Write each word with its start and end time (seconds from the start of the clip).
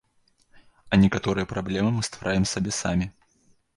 А 0.89 0.93
некаторыя 1.03 1.49
праблемы 1.53 1.91
мы 1.99 2.07
ствараем 2.09 2.51
сабе 2.53 2.71
самі. 2.83 3.05